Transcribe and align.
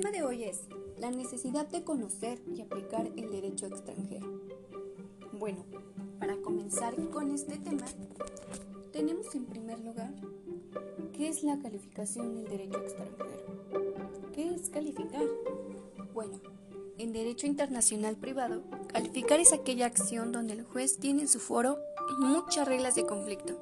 tema 0.00 0.10
de 0.10 0.24
hoy 0.24 0.42
es 0.42 0.62
la 0.98 1.12
necesidad 1.12 1.68
de 1.68 1.84
conocer 1.84 2.42
y 2.52 2.62
aplicar 2.62 3.06
el 3.16 3.30
derecho 3.30 3.66
extranjero. 3.66 4.26
Bueno, 5.34 5.64
para 6.18 6.36
comenzar 6.38 6.96
con 7.10 7.30
este 7.30 7.58
tema, 7.58 7.84
tenemos 8.92 9.32
en 9.36 9.44
primer 9.44 9.78
lugar 9.78 10.12
qué 11.12 11.28
es 11.28 11.44
la 11.44 11.60
calificación 11.60 12.34
del 12.34 12.48
derecho 12.48 12.78
extranjero. 12.78 14.32
¿Qué 14.32 14.52
es 14.52 14.68
calificar? 14.68 15.22
Bueno, 16.12 16.40
en 16.98 17.12
derecho 17.12 17.46
internacional 17.46 18.16
privado, 18.16 18.64
calificar 18.88 19.38
es 19.38 19.52
aquella 19.52 19.86
acción 19.86 20.32
donde 20.32 20.54
el 20.54 20.64
juez 20.64 20.98
tiene 20.98 21.22
en 21.22 21.28
su 21.28 21.38
foro 21.38 21.78
muchas 22.18 22.66
reglas 22.66 22.96
de 22.96 23.06
conflicto 23.06 23.56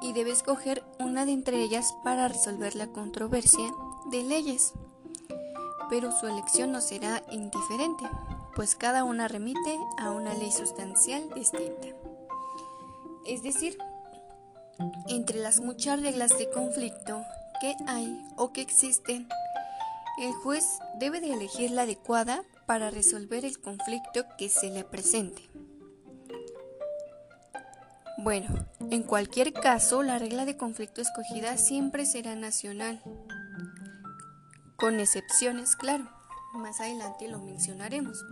y 0.00 0.14
debe 0.14 0.30
escoger 0.30 0.82
una 0.98 1.26
de 1.26 1.32
entre 1.32 1.62
ellas 1.62 1.94
para 2.02 2.26
resolver 2.28 2.74
la 2.74 2.86
controversia 2.86 3.70
de 4.10 4.22
leyes. 4.22 4.72
Pero 5.92 6.10
su 6.10 6.26
elección 6.26 6.72
no 6.72 6.80
será 6.80 7.22
indiferente, 7.30 8.04
pues 8.56 8.74
cada 8.76 9.04
una 9.04 9.28
remite 9.28 9.78
a 9.98 10.10
una 10.10 10.32
ley 10.32 10.50
sustancial 10.50 11.28
distinta. 11.34 11.88
Es 13.26 13.42
decir, 13.42 13.76
entre 15.08 15.38
las 15.38 15.60
muchas 15.60 16.00
reglas 16.00 16.38
de 16.38 16.48
conflicto 16.48 17.22
que 17.60 17.76
hay 17.86 18.24
o 18.38 18.54
que 18.54 18.62
existen, 18.62 19.28
el 20.18 20.32
juez 20.32 20.64
debe 20.98 21.20
de 21.20 21.34
elegir 21.34 21.70
la 21.72 21.82
adecuada 21.82 22.42
para 22.64 22.88
resolver 22.88 23.44
el 23.44 23.60
conflicto 23.60 24.24
que 24.38 24.48
se 24.48 24.70
le 24.70 24.84
presente. 24.84 25.42
Bueno, 28.16 28.48
en 28.90 29.02
cualquier 29.02 29.52
caso, 29.52 30.02
la 30.02 30.18
regla 30.18 30.46
de 30.46 30.56
conflicto 30.56 31.02
escogida 31.02 31.58
siempre 31.58 32.06
será 32.06 32.34
nacional, 32.34 33.02
con 34.82 34.98
excepciones, 34.98 35.76
claro. 35.76 36.10
Más 36.54 36.80
adelante 36.80 37.28
lo 37.28 37.38
mencionaremos. 37.38 38.24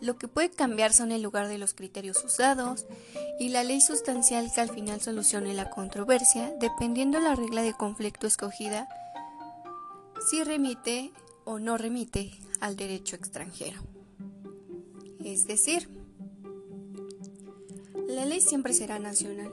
Lo 0.00 0.16
que 0.16 0.26
puede 0.26 0.50
cambiar 0.50 0.94
son 0.94 1.12
el 1.12 1.20
lugar 1.20 1.48
de 1.48 1.58
los 1.58 1.74
criterios 1.74 2.24
usados 2.24 2.86
y 3.38 3.50
la 3.50 3.62
ley 3.62 3.82
sustancial 3.82 4.50
que 4.54 4.62
al 4.62 4.70
final 4.70 5.02
solucione 5.02 5.52
la 5.52 5.68
controversia, 5.68 6.50
dependiendo 6.58 7.20
la 7.20 7.34
regla 7.34 7.60
de 7.60 7.74
conflicto 7.74 8.26
escogida, 8.26 8.88
si 10.30 10.42
remite 10.42 11.12
o 11.44 11.58
no 11.58 11.76
remite 11.76 12.30
al 12.60 12.74
derecho 12.74 13.14
extranjero. 13.14 13.82
Es 15.22 15.46
decir, 15.46 15.90
la 18.08 18.24
ley 18.24 18.40
siempre 18.40 18.72
será 18.72 18.98
nacional. 18.98 19.52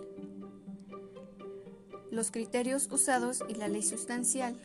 Los 2.11 2.31
criterios 2.31 2.87
usados 2.89 3.43
y 3.49 3.55
la 3.55 3.67
ley 3.67 3.83
sustancial, 3.83 4.55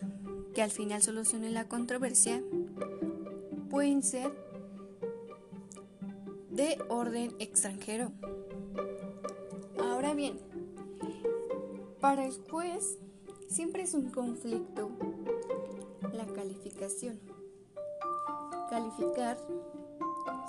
que 0.54 0.62
al 0.62 0.70
final 0.70 1.02
solucione 1.02 1.50
la 1.50 1.68
controversia, 1.68 2.42
pueden 3.70 4.02
ser 4.02 4.32
de 6.50 6.78
orden 6.88 7.34
extranjero. 7.40 8.12
Ahora 9.78 10.14
bien, 10.14 10.38
para 12.00 12.24
el 12.24 12.34
juez 12.48 12.98
siempre 13.48 13.82
es 13.82 13.94
un 13.94 14.10
conflicto 14.10 14.90
la 16.12 16.26
calificación. 16.26 17.18
Calificar 18.70 19.38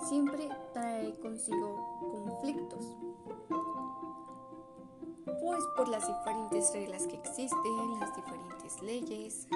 siempre 0.08 0.50
trae 0.74 1.14
consigo 1.20 2.02
conflictos 2.12 2.96
pues 5.46 5.64
por 5.76 5.88
las 5.88 6.08
diferentes 6.08 6.74
reglas 6.74 7.06
que 7.08 7.16
existen, 7.16 8.00
las 8.00 8.16
diferentes 8.16 8.82
leyes. 8.82 9.48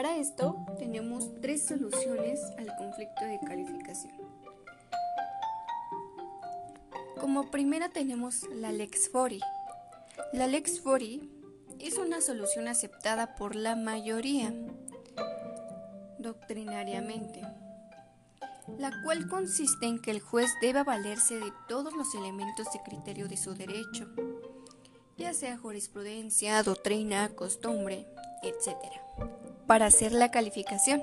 Para 0.00 0.16
esto 0.16 0.56
tenemos 0.78 1.28
tres 1.42 1.66
soluciones 1.66 2.40
al 2.56 2.74
conflicto 2.74 3.22
de 3.22 3.38
calificación. 3.46 4.14
Como 7.20 7.50
primera 7.50 7.90
tenemos 7.90 8.48
la 8.48 8.72
Lex 8.72 9.10
Fori. 9.10 9.40
La 10.32 10.46
Lex 10.46 10.80
Fori 10.80 11.30
es 11.78 11.98
una 11.98 12.22
solución 12.22 12.66
aceptada 12.66 13.34
por 13.34 13.54
la 13.54 13.76
mayoría 13.76 14.54
doctrinariamente 16.18 17.42
la 18.78 19.02
cual 19.02 19.28
consiste 19.28 19.84
en 19.84 20.00
que 20.00 20.12
el 20.12 20.20
juez 20.20 20.50
debe 20.62 20.82
valerse 20.82 21.38
de 21.38 21.52
todos 21.68 21.92
los 21.92 22.14
elementos 22.14 22.72
de 22.72 22.80
criterio 22.82 23.28
de 23.28 23.36
su 23.36 23.52
derecho, 23.54 24.08
ya 25.18 25.34
sea 25.34 25.58
jurisprudencia, 25.58 26.62
doctrina, 26.62 27.28
costumbre, 27.34 28.06
etc., 28.42 28.76
para 29.66 29.86
hacer 29.86 30.12
la 30.12 30.30
calificación. 30.30 31.02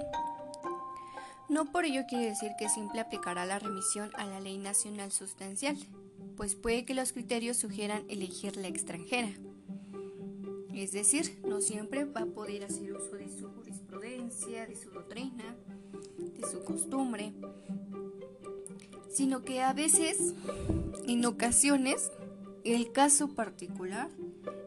No 1.49 1.71
por 1.71 1.85
ello 1.85 2.01
quiere 2.07 2.25
decir 2.27 2.51
que 2.59 2.69
siempre 2.69 2.99
aplicará 2.99 3.45
la 3.45 3.59
remisión 3.59 4.11
a 4.15 4.25
la 4.25 4.39
ley 4.39 4.57
nacional 4.57 5.11
sustancial, 5.11 5.77
pues 6.35 6.55
puede 6.55 6.83
que 6.85 6.93
los 6.93 7.13
criterios 7.13 7.57
sugieran 7.57 8.03
elegir 8.09 8.57
la 8.57 8.67
extranjera. 8.67 9.29
Es 10.73 10.91
decir, 10.91 11.39
no 11.47 11.61
siempre 11.61 12.05
va 12.05 12.21
a 12.21 12.25
poder 12.25 12.63
hacer 12.63 12.93
uso 12.93 13.15
de 13.15 13.29
su 13.29 13.49
jurisprudencia, 13.49 14.67
de 14.67 14.75
su 14.75 14.91
doctrina, 14.91 15.55
de 16.17 16.47
su 16.47 16.63
costumbre, 16.63 17.33
sino 19.09 19.43
que 19.43 19.63
a 19.63 19.73
veces, 19.73 20.33
en 21.07 21.25
ocasiones, 21.25 22.11
el 22.63 22.91
caso 22.91 23.29
particular 23.29 24.09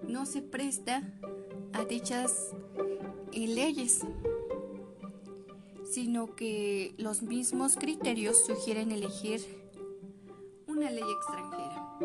no 0.08 0.26
se 0.26 0.42
presta 0.42 1.02
a 1.72 1.84
dichas 1.84 2.50
leyes, 3.46 4.00
sino 5.84 6.34
que 6.34 6.94
los 6.98 7.22
mismos 7.22 7.76
criterios 7.76 8.44
sugieren 8.44 8.92
elegir 8.92 9.40
una 10.66 10.90
ley 10.90 11.04
extranjera. 11.04 11.98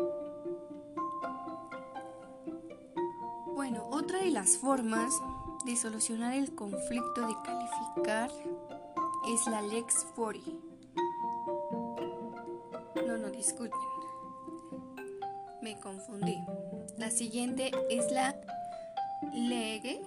Bueno, 3.54 3.88
otra 3.90 4.18
de 4.20 4.30
las 4.30 4.58
formas 4.58 5.12
de 5.64 5.76
solucionar 5.76 6.34
el 6.34 6.54
conflicto 6.54 7.26
de 7.26 7.34
calificar 7.44 8.30
es 9.28 9.46
la 9.46 9.62
Lex 9.62 10.06
Fori. 10.14 10.42
No, 13.06 13.16
no, 13.16 13.30
disculpen. 13.30 13.78
Me 15.62 15.78
confundí. 15.80 16.38
La 16.98 17.10
siguiente 17.10 17.72
es 17.90 18.10
la 18.12 18.36
Lege 19.32 20.02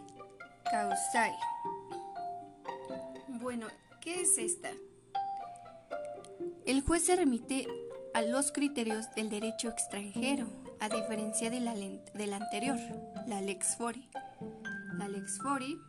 Causai. 0.70 1.34
Bueno, 3.28 3.68
¿qué 4.02 4.22
es 4.22 4.38
esta? 4.38 4.70
El 6.66 6.82
juez 6.82 7.06
se 7.06 7.16
remite 7.16 7.68
a 8.14 8.22
los 8.22 8.52
criterios 8.52 9.14
del 9.16 9.30
derecho 9.30 9.70
extranjero, 9.70 10.48
a 10.80 10.90
diferencia 10.90 11.50
de 11.50 11.60
la, 11.60 11.74
de 11.74 12.28
la 12.28 12.38
anterior, 12.38 12.78
la 13.28 13.42
Lex 13.42 13.78
Fori. 13.78 14.10
La 14.98 15.08
Lex 15.08 15.40
Fori 15.42 15.80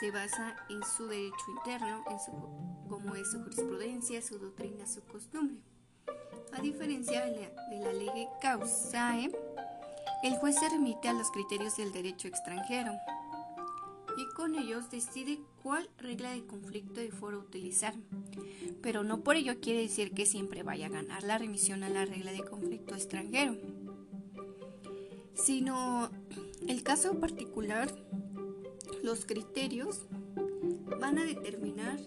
se 0.00 0.10
basa 0.10 0.56
en 0.68 0.82
su 0.96 1.06
derecho 1.06 1.44
interno, 1.58 2.04
en 2.10 2.18
su, 2.18 2.32
como 2.88 3.14
es 3.14 3.30
su 3.30 3.42
jurisprudencia, 3.42 4.20
su 4.22 4.38
doctrina, 4.38 4.86
su 4.86 5.02
costumbre. 5.04 5.58
A 6.52 6.60
diferencia 6.60 7.26
de 7.26 7.50
la, 7.80 7.92
ley 7.92 8.28
causae, 8.40 9.30
el 10.22 10.36
juez 10.36 10.56
se 10.58 10.68
remite 10.68 11.08
a 11.08 11.12
los 11.12 11.30
criterios 11.30 11.76
del 11.76 11.92
derecho 11.92 12.28
extranjero 12.28 12.92
y 14.16 14.26
con 14.34 14.54
ellos 14.54 14.90
decide 14.90 15.40
cuál 15.62 15.88
regla 15.98 16.30
de 16.30 16.46
conflicto 16.46 17.00
de 17.00 17.10
foro 17.10 17.38
utilizar. 17.38 17.94
Pero 18.80 19.04
no 19.04 19.20
por 19.22 19.36
ello 19.36 19.60
quiere 19.60 19.82
decir 19.82 20.12
que 20.12 20.26
siempre 20.26 20.62
vaya 20.62 20.86
a 20.86 20.90
ganar 20.90 21.22
la 21.22 21.38
remisión 21.38 21.82
a 21.82 21.90
la 21.90 22.04
regla 22.04 22.32
de 22.32 22.44
conflicto 22.44 22.94
extranjero, 22.94 23.56
sino 25.34 26.10
el 26.66 26.82
caso 26.82 27.20
particular 27.20 27.92
los 29.02 29.26
criterios 29.26 30.06
van 30.98 31.18
a 31.18 31.24
determinar 31.24 32.00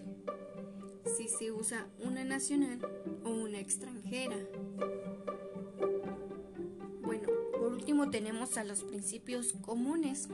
si 1.18 1.28
se 1.28 1.52
usa 1.52 1.88
una 2.00 2.24
nacional 2.24 2.80
o 3.24 3.30
una 3.30 3.60
extranjera. 3.60 4.38
Tenemos 8.08 8.58
a 8.58 8.64
los 8.64 8.84
principios 8.84 9.54
comunes. 9.62 10.30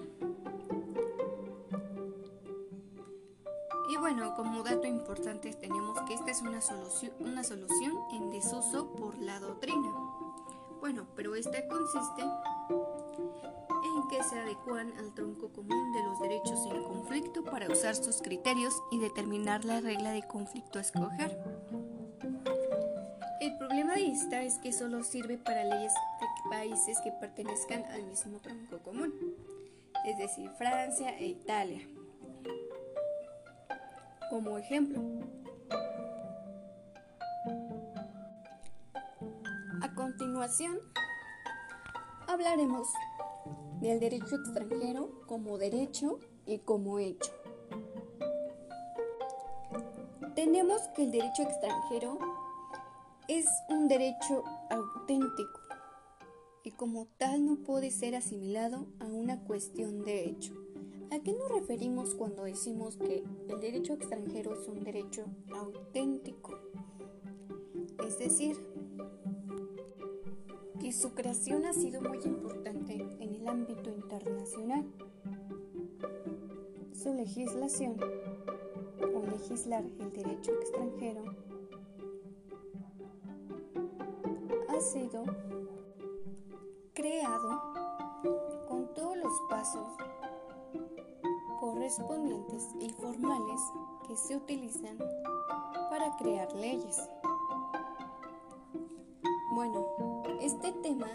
Y 3.92 3.98
bueno, 3.98 4.34
como 4.36 4.64
dato 4.64 4.88
importante 4.88 5.54
tenemos 5.54 6.00
que 6.08 6.14
esta 6.14 6.32
es 6.32 6.42
una 6.42 6.62
solución, 6.62 7.14
una 7.20 7.44
solución 7.44 7.94
en 8.14 8.30
desuso 8.30 8.94
por 8.94 9.18
la 9.18 9.40
doctrina. 9.40 9.94
Bueno, 10.80 11.08
pero 11.16 11.36
esta 11.36 11.68
consiste 11.68 12.24
que 14.08 14.24
se 14.24 14.40
adecuan 14.40 14.94
al 14.98 15.14
tronco 15.14 15.52
común 15.52 15.92
de 15.94 16.04
los 16.04 16.20
derechos 16.20 16.60
en 16.72 16.84
conflicto 16.84 17.44
para 17.44 17.68
usar 17.72 17.96
sus 17.96 18.22
criterios 18.22 18.74
y 18.92 19.00
determinar 19.00 19.66
la 19.66 19.82
regla 19.82 20.12
de 20.12 20.24
conflicto 20.24 20.80
a 20.80 20.82
escoger. 20.82 21.38
El 23.42 23.58
problema 23.58 23.96
de 23.96 24.12
esta 24.12 24.44
es 24.44 24.58
que 24.60 24.72
solo 24.72 25.04
sirve 25.04 25.38
para 25.38 25.64
leyes 25.64 25.94
de 25.94 26.35
países 26.50 27.00
que 27.02 27.12
pertenezcan 27.12 27.84
al 27.86 28.04
mismo 28.04 28.40
tronco 28.40 28.80
común. 28.80 29.14
es 30.06 30.18
decir, 30.18 30.52
Francia 30.52 31.18
e 31.18 31.26
Italia. 31.26 31.82
Como 34.30 34.58
ejemplo, 34.58 35.02
a 39.82 39.96
continuación 39.96 40.80
hablaremos 42.28 42.88
del 43.82 44.00
derecho 44.00 44.36
extranjero 44.36 45.22
como 45.28 45.58
derecho 45.58 46.20
y 46.46 46.60
como 46.60 47.00
hecho. 47.00 47.32
Tenemos 50.36 50.82
que 50.96 51.04
el 51.04 51.12
derecho 51.12 51.44
extranjero 51.44 52.20
es 53.28 53.46
un 53.70 53.88
derecho 53.88 54.44
auténtico 54.70 55.65
y 56.66 56.72
como 56.72 57.08
tal 57.20 57.46
no 57.46 57.58
puede 57.58 57.92
ser 57.92 58.16
asimilado 58.16 58.88
a 59.00 59.06
una 59.06 59.40
cuestión 59.44 60.04
de 60.04 60.26
hecho. 60.26 60.54
¿A 61.12 61.20
qué 61.20 61.32
nos 61.32 61.48
referimos 61.50 62.16
cuando 62.16 62.44
decimos 62.44 62.98
que 62.98 63.24
el 63.48 63.60
derecho 63.60 63.94
extranjero 63.94 64.60
es 64.60 64.68
un 64.68 64.84
derecho 64.84 65.26
auténtico? 65.54 66.60
Es 68.06 68.18
decir, 68.18 68.58
que 70.82 70.92
su 70.92 71.14
creación 71.14 71.68
ha 71.68 71.74
sido 71.74 72.02
muy 72.02 72.18
importante 72.26 72.96
en 73.20 73.36
el 73.36 73.48
ámbito 73.48 73.92
internacional. 73.92 74.86
Su 76.94 77.14
legislación 77.14 77.96
o 79.14 79.24
legislar 79.28 79.86
el 80.00 80.12
derecho 80.12 80.52
extranjero 80.54 81.24
ha 84.68 84.82
sido 84.82 85.24
correspondientes 91.60 92.70
y 92.80 92.90
formales 92.90 93.62
que 94.08 94.16
se 94.16 94.36
utilizan 94.36 94.98
para 95.90 96.16
crear 96.18 96.52
leyes. 96.54 97.10
Bueno, 99.54 100.24
este 100.42 100.72
tema 100.84 101.08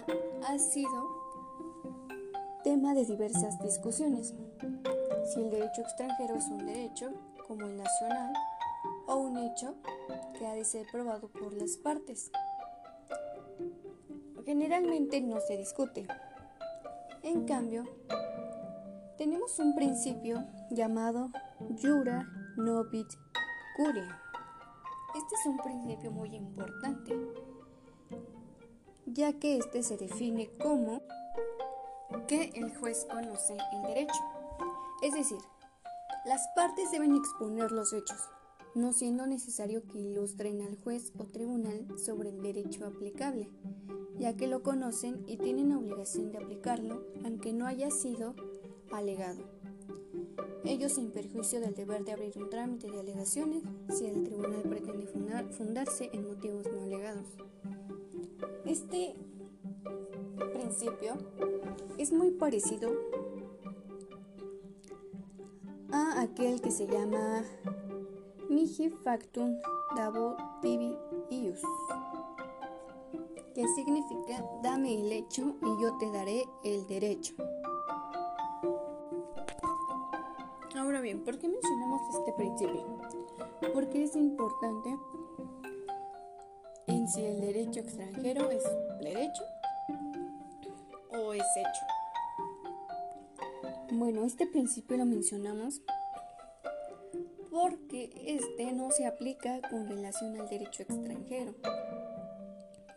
ha 0.48 0.58
sido 0.58 1.08
tema 2.64 2.94
de 2.94 3.04
diversas 3.04 3.60
discusiones. 3.62 4.34
Si 5.32 5.40
el 5.40 5.50
derecho 5.50 5.82
extranjero 5.82 6.34
es 6.34 6.46
un 6.46 6.66
derecho, 6.66 7.10
como 7.46 7.66
el 7.66 7.76
nacional, 7.76 8.32
o 9.06 9.16
un 9.16 9.36
hecho 9.38 9.74
que 10.38 10.46
ha 10.46 10.54
de 10.54 10.64
ser 10.64 10.86
probado 10.90 11.28
por 11.28 11.52
las 11.52 11.76
partes. 11.76 12.30
Generalmente 14.44 15.20
no 15.20 15.40
se 15.40 15.56
discute. 15.56 16.06
En 17.22 17.44
cambio, 17.44 17.84
tenemos 19.20 19.58
un 19.58 19.74
principio 19.74 20.42
llamado 20.70 21.30
jura 21.82 22.26
novit 22.56 23.06
curia. 23.76 24.18
Este 25.14 25.34
es 25.34 25.44
un 25.44 25.58
principio 25.58 26.10
muy 26.10 26.34
importante, 26.34 27.14
ya 29.04 29.34
que 29.34 29.58
este 29.58 29.82
se 29.82 29.98
define 29.98 30.48
como 30.56 31.02
que 32.28 32.50
el 32.54 32.74
juez 32.78 33.06
conoce 33.12 33.58
el 33.74 33.82
derecho. 33.82 34.22
Es 35.02 35.12
decir, 35.12 35.36
las 36.24 36.40
partes 36.56 36.90
deben 36.90 37.14
exponer 37.14 37.72
los 37.72 37.92
hechos, 37.92 38.22
no 38.74 38.94
siendo 38.94 39.26
necesario 39.26 39.86
que 39.86 39.98
ilustren 39.98 40.62
al 40.62 40.78
juez 40.82 41.12
o 41.18 41.26
tribunal 41.26 41.86
sobre 41.98 42.30
el 42.30 42.40
derecho 42.40 42.86
aplicable, 42.86 43.50
ya 44.18 44.34
que 44.34 44.46
lo 44.46 44.62
conocen 44.62 45.22
y 45.26 45.36
tienen 45.36 45.74
obligación 45.74 46.32
de 46.32 46.38
aplicarlo 46.38 47.04
aunque 47.22 47.52
no 47.52 47.66
haya 47.66 47.90
sido 47.90 48.34
alegado. 48.92 49.42
Ello 50.64 50.88
sin 50.88 51.10
perjuicio 51.10 51.60
del 51.60 51.74
deber 51.74 52.04
de 52.04 52.12
abrir 52.12 52.36
un 52.36 52.50
trámite 52.50 52.90
de 52.90 53.00
alegaciones 53.00 53.62
si 53.88 54.06
el 54.06 54.24
tribunal 54.24 54.62
pretende 54.62 55.06
fundarse 55.06 56.10
en 56.12 56.28
motivos 56.28 56.66
no 56.72 56.82
alegados. 56.82 57.26
Este 58.64 59.14
principio 60.52 61.14
es 61.98 62.12
muy 62.12 62.30
parecido 62.30 62.90
a 65.92 66.20
aquel 66.20 66.60
que 66.60 66.70
se 66.70 66.86
llama 66.86 67.44
Mihi 68.48 68.90
Factum 68.90 69.56
Dabo 69.96 70.36
Tibi 70.62 70.96
Ius 71.30 71.62
que 73.54 73.66
significa 73.74 74.44
dame 74.62 74.94
el 74.94 75.12
hecho 75.12 75.56
y 75.62 75.82
yo 75.82 75.96
te 75.98 76.10
daré 76.10 76.44
el 76.64 76.86
derecho. 76.86 77.34
Ahora 81.00 81.12
bien, 81.12 81.24
¿por 81.24 81.38
qué 81.38 81.48
mencionamos 81.48 82.02
este 82.14 82.32
principio? 82.34 82.98
Porque 83.72 84.04
es 84.04 84.14
importante 84.16 84.98
en 86.88 87.08
si 87.08 87.24
el 87.24 87.40
derecho 87.40 87.80
extranjero 87.80 88.50
es 88.50 88.62
derecho 89.00 89.42
o 91.08 91.32
es 91.32 91.46
hecho. 91.56 91.86
Bueno, 93.92 94.24
este 94.24 94.46
principio 94.46 94.98
lo 94.98 95.06
mencionamos 95.06 95.80
porque 97.50 98.10
este 98.26 98.70
no 98.72 98.90
se 98.90 99.06
aplica 99.06 99.58
con 99.70 99.88
relación 99.88 100.38
al 100.38 100.50
derecho 100.50 100.82
extranjero 100.82 101.54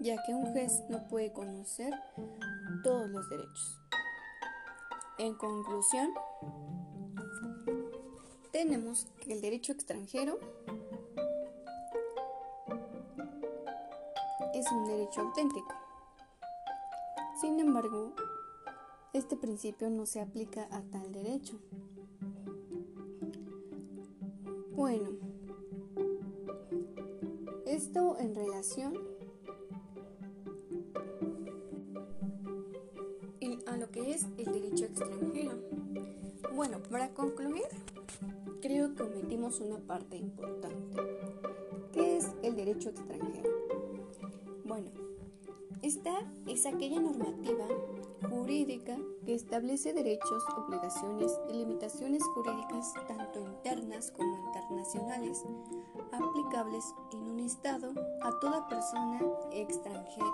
ya 0.01 0.21
que 0.23 0.33
un 0.33 0.51
juez 0.51 0.83
no 0.89 1.07
puede 1.07 1.31
conocer 1.31 1.93
todos 2.83 3.09
los 3.09 3.29
derechos. 3.29 3.79
En 5.19 5.35
conclusión, 5.35 6.13
tenemos 8.63 9.07
el 9.27 9.41
derecho 9.41 9.73
extranjero 9.73 10.39
es 14.53 14.71
un 14.71 14.85
derecho 14.85 15.19
auténtico. 15.19 15.67
Sin 17.41 17.59
embargo, 17.59 18.13
este 19.11 19.35
principio 19.35 19.89
no 19.89 20.05
se 20.05 20.21
aplica 20.21 20.69
a 20.71 20.81
tal 20.81 21.11
derecho. 21.11 21.59
Bueno, 24.71 25.09
esto 27.65 28.17
en 28.17 28.33
relación 28.33 29.13
que 33.93 34.11
es 34.11 34.25
el 34.37 34.45
derecho 34.45 34.85
extranjero. 34.85 35.51
Bueno, 36.55 36.81
para 36.89 37.09
concluir, 37.13 37.67
creo 38.63 38.95
que 38.95 39.03
omitimos 39.03 39.59
una 39.59 39.77
parte 39.77 40.15
importante. 40.15 40.95
¿Qué 41.91 42.15
es 42.15 42.31
el 42.43 42.55
derecho 42.55 42.91
extranjero? 42.91 43.49
Bueno, 44.63 44.89
esta 45.81 46.13
es 46.47 46.65
aquella 46.65 47.01
normativa 47.01 47.65
jurídica 48.29 48.97
que 49.25 49.33
establece 49.33 49.91
derechos, 49.91 50.45
obligaciones 50.55 51.37
y 51.49 51.57
limitaciones 51.57 52.23
jurídicas 52.23 52.93
tanto 53.05 53.41
internas 53.41 54.11
como 54.11 54.47
internacionales 54.47 55.43
aplicables 56.13 56.85
en 57.11 57.19
un 57.19 57.39
Estado 57.41 57.93
a 58.21 58.39
toda 58.39 58.69
persona 58.69 59.19
extranjera 59.51 60.31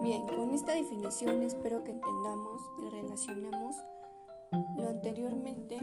Bien, 0.00 0.26
con 0.26 0.50
esta 0.50 0.72
definición 0.72 1.44
espero 1.44 1.84
que 1.84 1.92
entendamos 1.92 2.60
y 2.82 2.88
relacionemos 2.88 3.76
lo 4.52 4.88
anteriormente 4.88 5.78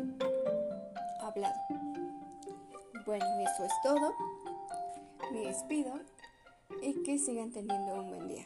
hablado. 1.21 1.55
Bueno, 3.05 3.25
eso 3.39 3.65
es 3.65 3.73
todo. 3.83 4.13
Me 5.31 5.47
despido 5.47 5.93
y 6.81 7.03
que 7.03 7.17
sigan 7.17 7.51
teniendo 7.51 7.95
un 7.95 8.09
buen 8.09 8.27
día. 8.27 8.43